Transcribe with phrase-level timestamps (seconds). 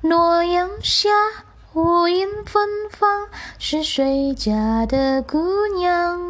[0.00, 1.10] 洛阳下，
[1.74, 3.26] 乌云芬芳，
[3.58, 6.20] 是谁家的姑娘？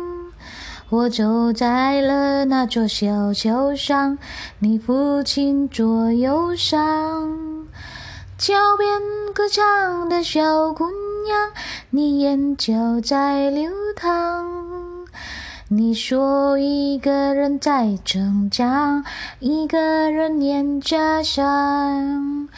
[0.89, 4.17] 我走在了那座小桥上，
[4.61, 7.69] 你抚琴作忧伤。
[8.39, 9.03] 桥边
[9.35, 10.87] 歌唱的小姑
[11.27, 11.51] 娘，
[11.91, 12.73] 你眼角
[13.03, 14.47] 在流淌。
[15.69, 19.05] 你说一个人在逞强，
[19.41, 22.49] 一个人念家乡。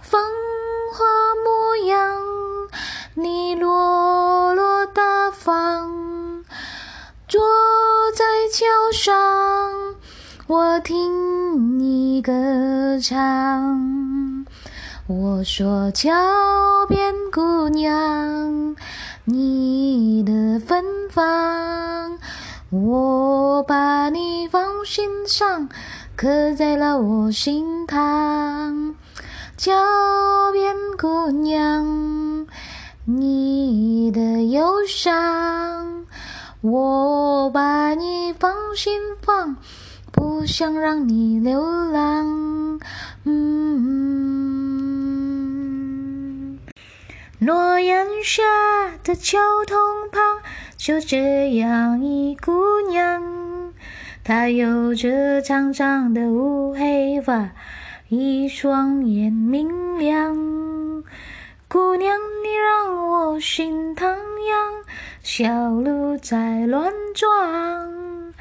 [0.00, 0.20] 风
[0.96, 1.04] 华
[1.44, 2.22] 模样，
[3.12, 6.42] 你落落大方，
[7.28, 7.38] 坐
[8.14, 9.14] 在桥上，
[10.46, 12.32] 我听你歌
[12.98, 14.46] 唱。
[15.06, 16.14] 我说桥
[16.88, 18.74] 边姑娘，
[19.26, 22.18] 你的芬芳，
[22.70, 25.68] 我把你放心上，
[26.16, 28.94] 刻在了我心膛。
[29.56, 29.72] 桥
[30.52, 32.46] 边姑娘，
[33.06, 36.04] 你的忧伤，
[36.60, 39.56] 我把你放心房，
[40.12, 42.78] 不想让你流浪。
[43.24, 43.38] 嗯，
[47.38, 48.42] 诺阳下
[49.02, 49.74] 的桥头
[50.12, 50.20] 旁，
[50.76, 52.52] 就这样一姑
[52.90, 53.72] 娘，
[54.22, 57.52] 她有着长长的乌黑发。
[58.08, 60.32] 一双眼明亮，
[61.66, 64.84] 姑娘你让我心荡漾，
[65.24, 68.32] 小鹿在乱撞。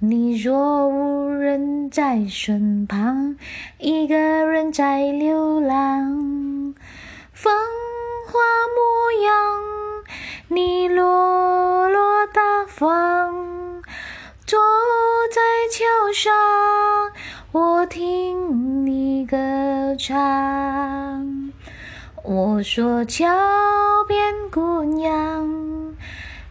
[0.00, 3.36] 你若无人在身旁，
[3.78, 6.74] 一个人在流浪。
[7.32, 7.54] 风
[8.26, 8.38] 华
[8.76, 9.62] 模样，
[10.48, 13.82] 你落落大方，
[14.44, 14.58] 坐
[15.30, 16.34] 在桥上，
[17.52, 18.75] 我听。
[19.96, 21.52] 唱，
[22.22, 23.26] 我说桥
[24.06, 25.94] 边姑娘，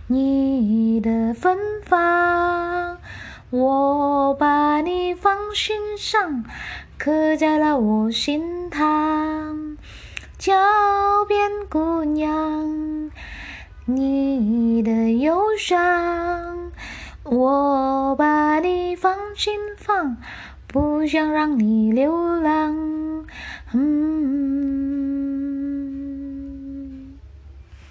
[0.07, 2.97] 你的芬芳，
[3.51, 6.43] 我把你放心上，
[6.97, 9.77] 刻在了我心膛。
[10.39, 10.53] 桥
[11.27, 13.11] 边姑娘，
[13.85, 16.71] 你的忧伤，
[17.23, 20.17] 我把你放心放。
[20.67, 23.04] 不想让你流浪。